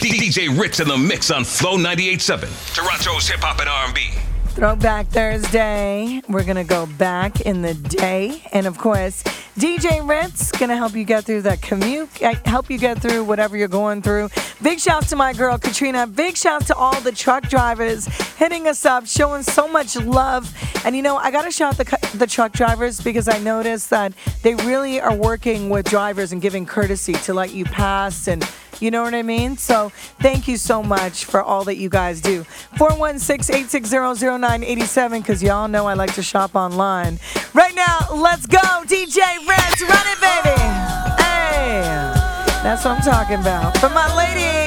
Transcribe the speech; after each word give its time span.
DJ 0.00 0.58
Ritz 0.58 0.80
in 0.80 0.88
the 0.88 0.96
mix 0.96 1.30
on 1.30 1.44
Flow 1.44 1.76
98.7, 1.76 2.74
Toronto's 2.74 3.28
hip 3.28 3.40
hop 3.40 3.60
and 3.60 3.68
R&B. 3.68 4.08
Throwback 4.52 5.08
Thursday. 5.08 6.22
We're 6.26 6.44
gonna 6.44 6.64
go 6.64 6.86
back 6.86 7.42
in 7.42 7.60
the 7.60 7.74
day, 7.74 8.42
and 8.52 8.66
of 8.66 8.78
course, 8.78 9.22
DJ 9.58 10.00
Ritz 10.00 10.52
gonna 10.52 10.76
help 10.76 10.94
you 10.94 11.04
get 11.04 11.24
through 11.24 11.42
that 11.42 11.60
commute, 11.60 12.08
eh, 12.22 12.34
help 12.46 12.70
you 12.70 12.78
get 12.78 13.02
through 13.02 13.24
whatever 13.24 13.58
you're 13.58 13.68
going 13.68 14.00
through. 14.00 14.30
Big 14.62 14.80
shout 14.80 15.06
to 15.08 15.16
my 15.16 15.34
girl 15.34 15.58
Katrina. 15.58 16.06
Big 16.06 16.34
shout 16.34 16.66
to 16.68 16.74
all 16.74 16.98
the 17.02 17.12
truck 17.12 17.48
drivers 17.50 18.06
hitting 18.38 18.68
us 18.68 18.86
up, 18.86 19.06
showing 19.06 19.42
so 19.42 19.68
much 19.68 19.96
love. 19.96 20.50
And 20.86 20.96
you 20.96 21.02
know, 21.02 21.18
I 21.18 21.30
gotta 21.30 21.50
shout 21.50 21.76
the 21.76 21.84
the 22.14 22.26
truck 22.26 22.52
drivers 22.52 23.02
because 23.02 23.28
I 23.28 23.38
noticed 23.38 23.90
that 23.90 24.14
they 24.42 24.54
really 24.54 24.98
are 24.98 25.14
working 25.14 25.68
with 25.68 25.90
drivers 25.90 26.32
and 26.32 26.40
giving 26.40 26.64
courtesy 26.64 27.12
to 27.12 27.34
let 27.34 27.52
you 27.52 27.66
pass 27.66 28.28
and 28.28 28.42
you 28.80 28.90
know 28.90 29.02
what 29.02 29.14
I 29.14 29.22
mean? 29.22 29.56
So 29.56 29.90
thank 30.20 30.48
you 30.48 30.56
so 30.56 30.82
much 30.82 31.24
for 31.24 31.40
all 31.42 31.64
that 31.64 31.76
you 31.76 31.88
guys 31.88 32.20
do. 32.20 32.44
416-860-0987, 32.76 35.22
because 35.22 35.42
y'all 35.42 35.68
know 35.68 35.86
I 35.86 35.94
like 35.94 36.14
to 36.14 36.22
shop 36.22 36.54
online. 36.54 37.18
Right 37.54 37.74
now, 37.74 37.98
let's 38.14 38.46
go. 38.46 38.58
DJ 38.58 39.20
Ritz, 39.48 39.82
run 39.82 40.06
it, 40.06 40.20
baby. 40.20 40.60
Hey. 41.22 41.82
That's 42.62 42.84
what 42.84 42.96
I'm 42.96 43.02
talking 43.02 43.40
about. 43.40 43.78
For 43.78 43.88
my 43.88 44.14
ladies. 44.16 44.59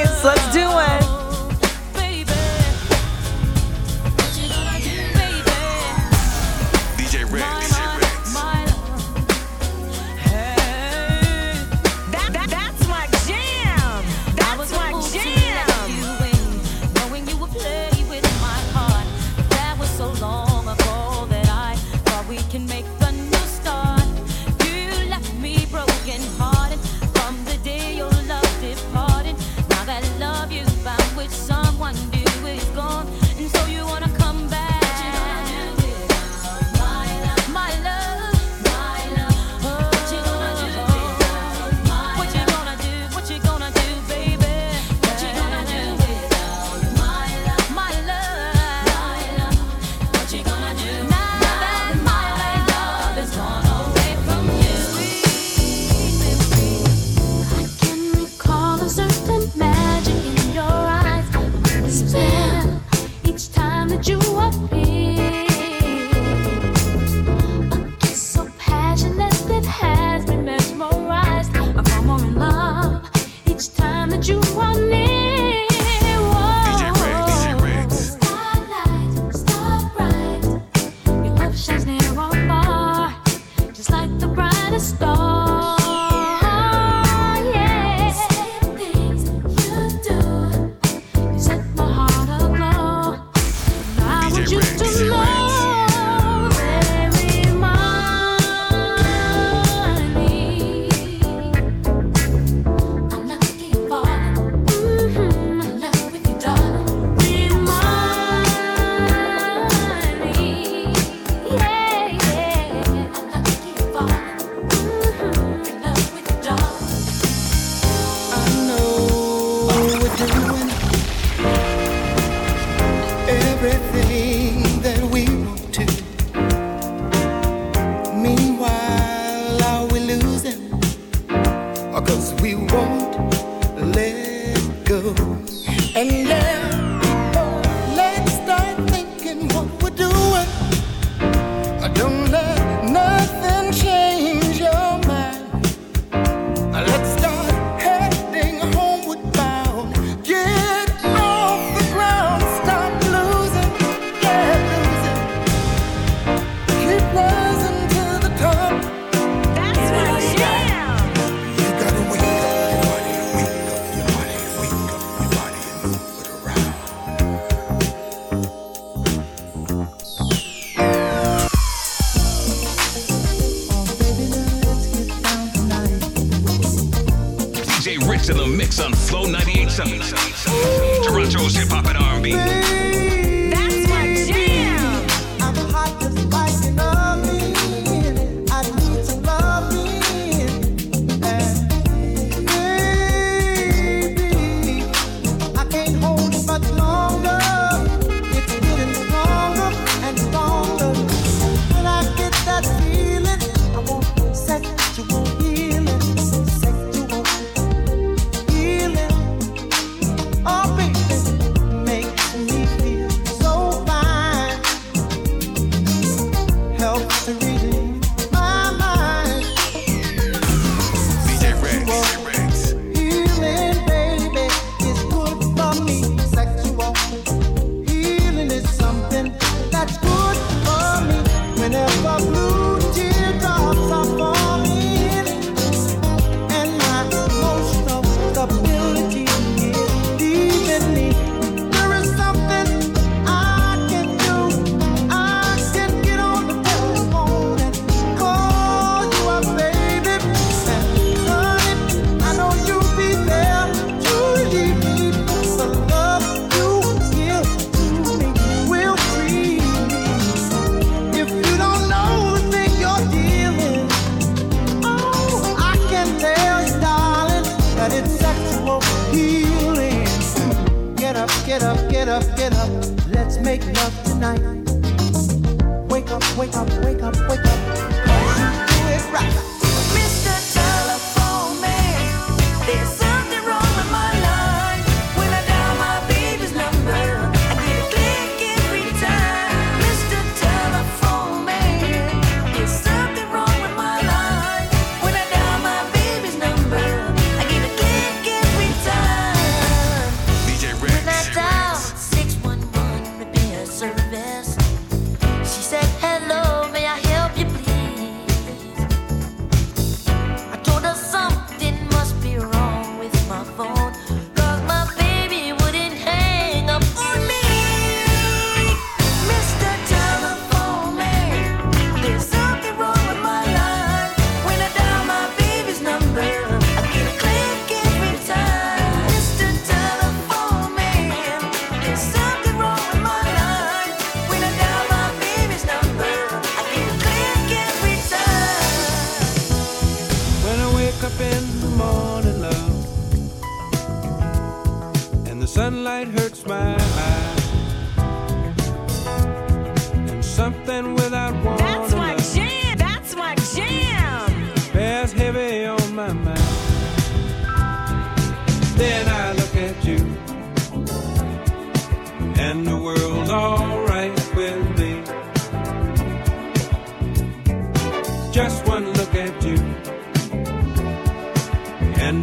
wake 276.44 276.56
up. 276.57 276.82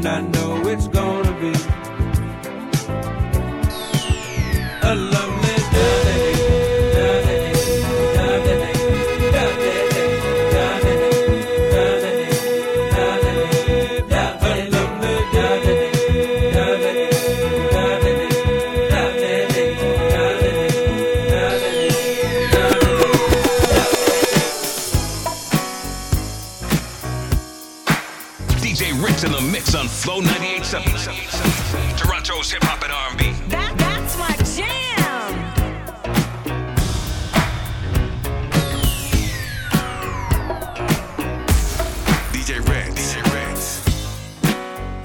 na 0.02 0.20
na 0.32 0.40
Toronto's 30.71 32.53
hip 32.53 32.63
hop 32.63 32.81
and 32.85 32.93
R&B. 32.93 33.33
That, 33.49 33.77
that's 33.77 34.17
my 34.17 34.37
jam. 34.55 35.35
DJ 42.31 42.61
Red, 42.69 42.95
DJ 42.95 43.19
Red. 43.35 43.59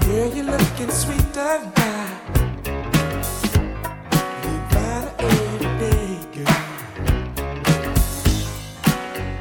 Yeah, 0.06 0.26
you're 0.36 0.44
looking 0.44 0.90
sweet 0.92 1.34
tonight. 1.34 1.64
You 4.44 4.54
gotta 4.70 5.10
eat 5.26 6.30
girl. 6.32 6.60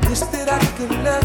Wish 0.10 0.22
that 0.22 0.50
I 0.50 0.66
could 0.75 0.89
love. 1.04 1.25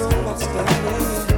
so 0.00 0.08
much 0.22 0.40
better. 0.40 1.29